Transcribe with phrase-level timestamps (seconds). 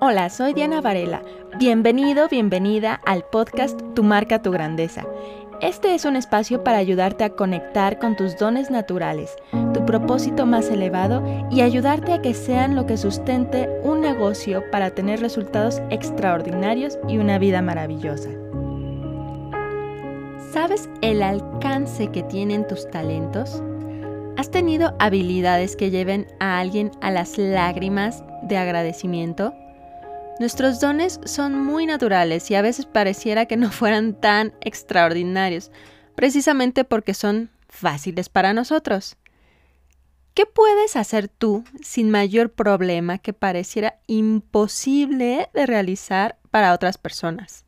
[0.00, 1.22] Hola, soy Diana Varela.
[1.58, 5.04] Bienvenido, bienvenida al podcast Tu marca, tu grandeza.
[5.60, 9.34] Este es un espacio para ayudarte a conectar con tus dones naturales,
[9.74, 14.90] tu propósito más elevado y ayudarte a que sean lo que sustente un negocio para
[14.90, 18.28] tener resultados extraordinarios y una vida maravillosa.
[20.52, 23.64] ¿Sabes el alcance que tienen tus talentos?
[24.36, 29.54] ¿Has tenido habilidades que lleven a alguien a las lágrimas de agradecimiento?
[30.38, 35.72] Nuestros dones son muy naturales y a veces pareciera que no fueran tan extraordinarios,
[36.14, 39.16] precisamente porque son fáciles para nosotros.
[40.34, 47.64] ¿Qué puedes hacer tú sin mayor problema que pareciera imposible de realizar para otras personas?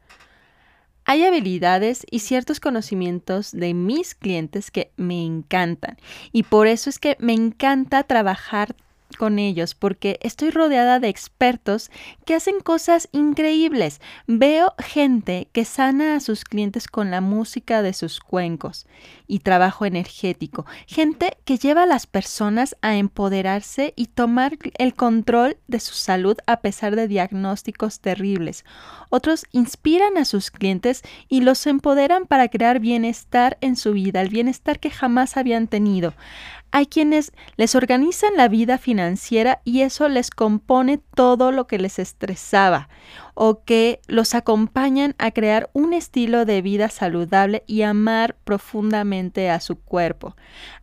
[1.05, 5.97] Hay habilidades y ciertos conocimientos de mis clientes que me encantan
[6.31, 8.77] y por eso es que me encanta trabajar
[9.21, 11.91] con ellos porque estoy rodeada de expertos
[12.25, 14.01] que hacen cosas increíbles.
[14.27, 18.87] Veo gente que sana a sus clientes con la música de sus cuencos
[19.27, 20.65] y trabajo energético.
[20.87, 26.39] Gente que lleva a las personas a empoderarse y tomar el control de su salud
[26.47, 28.65] a pesar de diagnósticos terribles.
[29.11, 34.31] Otros inspiran a sus clientes y los empoderan para crear bienestar en su vida, el
[34.31, 36.15] bienestar que jamás habían tenido.
[36.73, 41.99] Hay quienes les organizan la vida financiera y eso les compone todo lo que les
[41.99, 42.89] estresaba
[43.35, 49.61] o que los acompañan a crear un estilo de vida saludable y amar profundamente a
[49.61, 50.37] su cuerpo,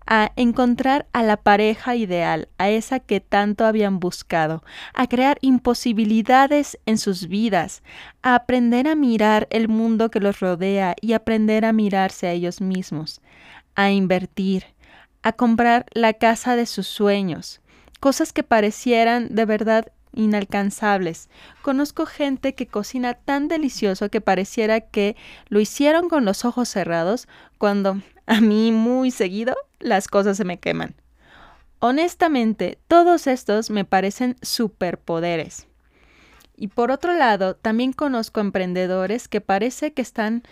[0.06, 6.80] a encontrar a la pareja ideal, a esa que tanto habían buscado, a crear imposibilidades
[6.86, 7.84] en sus vidas,
[8.24, 12.60] a aprender a mirar el mundo que los rodea y aprender a mirarse a ellos
[12.60, 13.22] mismos,
[13.76, 14.66] a invertir,
[15.28, 17.60] a comprar la casa de sus sueños,
[18.00, 21.30] cosas que parecieran de verdad inalcanzables.
[21.62, 25.18] Conozco gente que cocina tan delicioso que pareciera que
[25.50, 27.28] lo hicieron con los ojos cerrados,
[27.58, 30.96] cuando a mí muy seguido las cosas se me queman.
[31.80, 35.68] Honestamente, todos estos me parecen superpoderes.
[36.56, 40.44] Y por otro lado, también conozco emprendedores que parece que están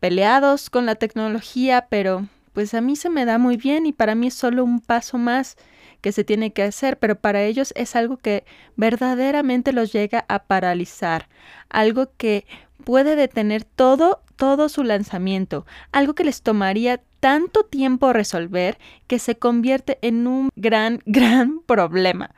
[0.00, 4.14] peleados con la tecnología, pero pues a mí se me da muy bien y para
[4.14, 5.56] mí es solo un paso más
[6.00, 8.44] que se tiene que hacer, pero para ellos es algo que
[8.76, 11.28] verdaderamente los llega a paralizar,
[11.70, 12.44] algo que
[12.84, 19.36] puede detener todo, todo su lanzamiento, algo que les tomaría tanto tiempo resolver que se
[19.36, 22.34] convierte en un gran, gran problema.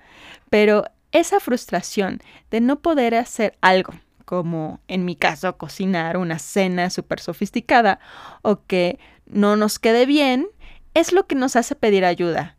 [0.51, 2.21] Pero esa frustración
[2.51, 3.95] de no poder hacer algo,
[4.27, 7.99] como en mi caso cocinar una cena súper sofisticada
[8.43, 10.47] o que no nos quede bien,
[10.95, 12.57] es lo que nos hace pedir ayuda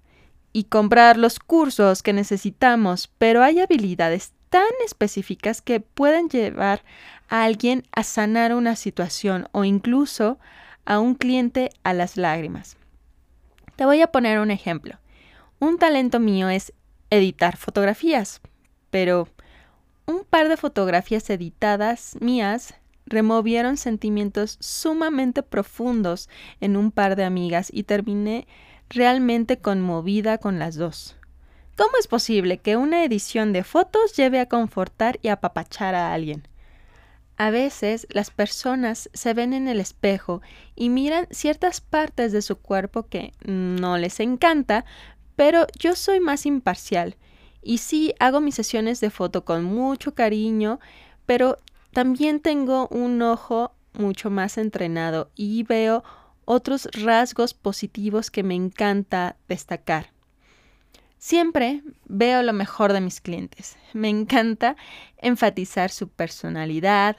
[0.53, 6.81] y comprar los cursos que necesitamos, pero hay habilidades tan específicas que pueden llevar
[7.27, 10.39] a alguien a sanar una situación o incluso
[10.85, 12.77] a un cliente a las lágrimas.
[13.75, 14.97] Te voy a poner un ejemplo.
[15.59, 16.71] Un talento mío es
[17.09, 18.39] editar fotografías,
[18.91, 19.27] pero
[20.05, 26.29] un par de fotografías editadas mías removieron sentimientos sumamente profundos
[26.59, 28.47] en un par de amigas y terminé
[28.89, 31.15] realmente conmovida con las dos.
[31.77, 36.47] ¿Cómo es posible que una edición de fotos lleve a confortar y apapachar a alguien?
[37.37, 40.41] A veces las personas se ven en el espejo
[40.73, 44.85] y miran ciertas partes de su cuerpo que no les encanta,
[45.35, 47.17] pero yo soy más imparcial
[47.61, 50.79] y sí hago mis sesiones de foto con mucho cariño,
[51.25, 51.57] pero
[51.95, 56.03] también tengo un ojo mucho más entrenado y veo
[56.43, 60.11] otros rasgos positivos que me encanta destacar.
[61.19, 63.77] Siempre veo lo mejor de mis clientes.
[63.93, 64.75] Me encanta
[65.19, 67.15] enfatizar su personalidad,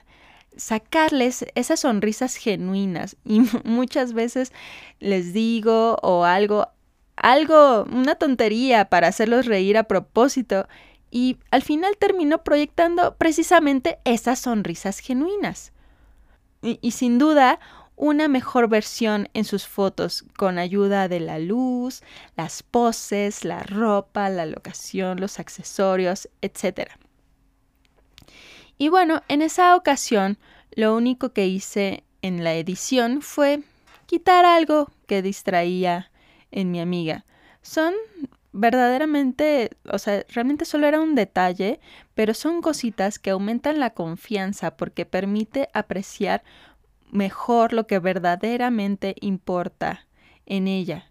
[0.59, 4.53] sacarles esas sonrisas genuinas y muchas veces
[5.01, 6.69] les digo o algo,
[7.17, 10.69] algo, una tontería para hacerlos reír a propósito
[11.17, 15.73] y al final terminó proyectando precisamente esas sonrisas genuinas.
[16.61, 17.59] Y, sin duda,
[17.97, 22.03] una mejor versión en sus fotos con ayuda de la luz,
[22.37, 26.91] las poses, la ropa, la locación, los accesorios, etc.
[28.77, 30.37] Y bueno, en esa ocasión
[30.73, 33.63] lo único que hice en la edición fue
[34.05, 36.11] quitar algo que distraía
[36.51, 37.25] en mi amiga.
[37.63, 37.95] Son
[38.57, 41.79] verdaderamente, o sea, realmente solo era un detalle,
[42.15, 46.43] pero son cositas que aumentan la confianza porque permite apreciar
[47.11, 50.07] mejor lo que verdaderamente importa
[50.47, 51.11] en ella.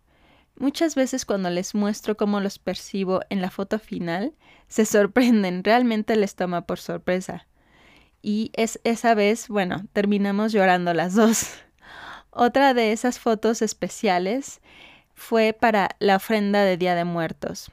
[0.58, 4.34] Muchas veces cuando les muestro cómo los percibo en la foto final,
[4.68, 7.48] se sorprenden, realmente les toma por sorpresa.
[8.24, 11.48] Y es esa vez, bueno, terminamos llorando las dos.
[12.32, 14.62] Otra de esas fotos especiales
[15.16, 17.72] fue para la ofrenda de Día de Muertos,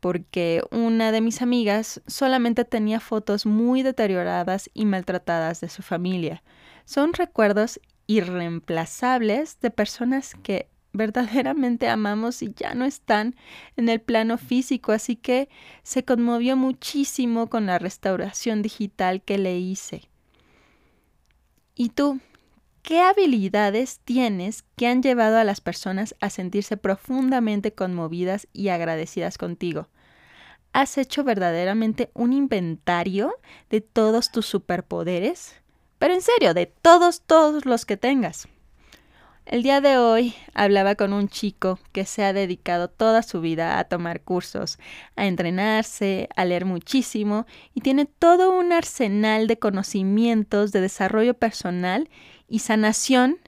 [0.00, 6.42] porque una de mis amigas solamente tenía fotos muy deterioradas y maltratadas de su familia.
[6.84, 13.34] Son recuerdos irreemplazables de personas que verdaderamente amamos y ya no están
[13.76, 15.48] en el plano físico, así que
[15.82, 20.08] se conmovió muchísimo con la restauración digital que le hice.
[21.74, 22.20] ¿Y tú?
[22.82, 29.38] ¿Qué habilidades tienes que han llevado a las personas a sentirse profundamente conmovidas y agradecidas
[29.38, 29.88] contigo?
[30.72, 33.34] ¿Has hecho verdaderamente un inventario
[33.70, 35.54] de todos tus superpoderes?
[36.00, 38.48] Pero en serio, de todos, todos los que tengas.
[39.44, 43.80] El día de hoy hablaba con un chico que se ha dedicado toda su vida
[43.80, 44.78] a tomar cursos,
[45.16, 47.44] a entrenarse, a leer muchísimo
[47.74, 52.08] y tiene todo un arsenal de conocimientos de desarrollo personal
[52.48, 53.38] y sanación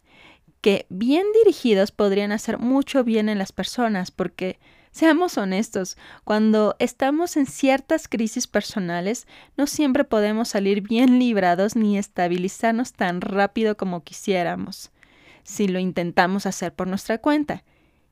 [0.61, 4.58] que bien dirigidos podrían hacer mucho bien en las personas porque
[4.91, 9.26] Seamos honestos, cuando estamos en ciertas crisis personales,
[9.56, 14.93] no siempre podemos salir bien librados ni estabilizarnos tan rápido como quisiéramos
[15.44, 17.62] si lo intentamos hacer por nuestra cuenta.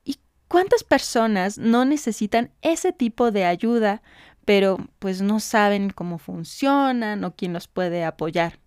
[0.05, 0.19] ¿Y
[0.49, 4.03] cuántas personas no necesitan ese tipo de ayuda,
[4.45, 8.61] pero pues no saben cómo funcionan o quién los puede apoyar?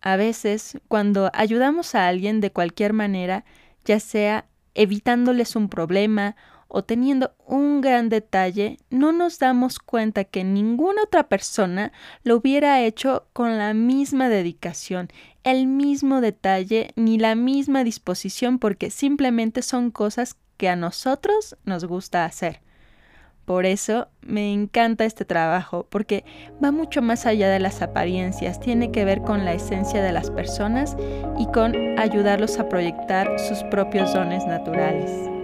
[0.00, 3.44] A veces, cuando ayudamos a alguien de cualquier manera,
[3.84, 6.36] ya sea evitándoles un problema
[6.68, 11.92] o teniendo un gran detalle, no nos damos cuenta que ninguna otra persona
[12.22, 15.08] lo hubiera hecho con la misma dedicación,
[15.44, 21.84] el mismo detalle ni la misma disposición porque simplemente son cosas que a nosotros nos
[21.84, 22.60] gusta hacer.
[23.46, 26.24] Por eso me encanta este trabajo, porque
[26.62, 30.32] va mucho más allá de las apariencias, tiene que ver con la esencia de las
[30.32, 30.96] personas
[31.38, 35.35] y con ayudarlos a proyectar sus propios dones naturales.